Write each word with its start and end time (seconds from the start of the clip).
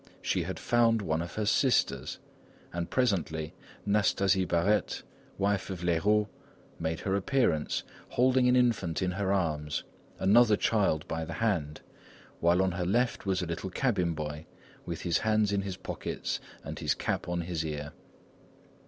She 0.23 0.41
had 0.41 0.57
found 0.57 1.03
one 1.03 1.21
of 1.21 1.35
her 1.35 1.45
sisters, 1.45 2.17
and 2.73 2.89
presently 2.89 3.53
Nastasie 3.85 4.45
Barette, 4.47 5.03
wife 5.37 5.69
of 5.69 5.81
Léroux, 5.81 6.27
made 6.79 7.01
her 7.01 7.15
appearance, 7.15 7.83
holding 8.09 8.49
an 8.49 8.55
infant 8.55 9.03
in 9.03 9.11
her 9.11 9.31
arms, 9.31 9.83
another 10.17 10.57
child 10.57 11.07
by 11.07 11.23
the 11.23 11.33
hand, 11.33 11.81
while 12.39 12.63
on 12.63 12.71
her 12.71 12.85
left 12.87 13.27
was 13.27 13.43
a 13.43 13.45
little 13.45 13.69
cabin 13.69 14.15
boy 14.15 14.47
with 14.87 15.01
his 15.01 15.19
hands 15.19 15.51
in 15.51 15.61
his 15.61 15.77
pockets 15.77 16.39
and 16.63 16.79
his 16.79 16.95
cap 16.95 17.29
on 17.29 17.41
his 17.41 17.63
ear. 17.63 17.93